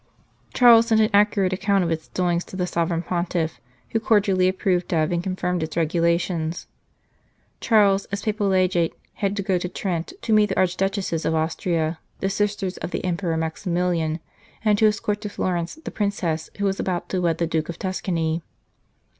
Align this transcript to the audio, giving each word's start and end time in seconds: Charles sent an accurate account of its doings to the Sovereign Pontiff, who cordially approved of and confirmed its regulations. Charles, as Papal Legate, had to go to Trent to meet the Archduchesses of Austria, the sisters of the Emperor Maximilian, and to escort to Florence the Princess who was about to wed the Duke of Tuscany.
Charles 0.51 0.87
sent 0.87 0.99
an 0.99 1.11
accurate 1.13 1.53
account 1.53 1.83
of 1.83 1.91
its 1.91 2.07
doings 2.07 2.43
to 2.45 2.55
the 2.55 2.65
Sovereign 2.65 3.03
Pontiff, 3.03 3.61
who 3.91 3.99
cordially 3.99 4.47
approved 4.47 4.91
of 4.95 5.11
and 5.11 5.21
confirmed 5.23 5.61
its 5.61 5.77
regulations. 5.77 6.65
Charles, 7.59 8.05
as 8.05 8.23
Papal 8.23 8.47
Legate, 8.47 8.93
had 9.21 9.35
to 9.37 9.43
go 9.43 9.59
to 9.59 9.69
Trent 9.69 10.13
to 10.23 10.33
meet 10.33 10.47
the 10.49 10.57
Archduchesses 10.57 11.23
of 11.23 11.35
Austria, 11.35 11.99
the 12.19 12.31
sisters 12.31 12.77
of 12.77 12.89
the 12.89 13.05
Emperor 13.05 13.37
Maximilian, 13.37 14.19
and 14.65 14.75
to 14.79 14.87
escort 14.87 15.21
to 15.21 15.29
Florence 15.29 15.75
the 15.75 15.91
Princess 15.91 16.49
who 16.57 16.65
was 16.65 16.79
about 16.79 17.07
to 17.09 17.21
wed 17.21 17.37
the 17.37 17.45
Duke 17.45 17.69
of 17.69 17.77
Tuscany. 17.77 18.41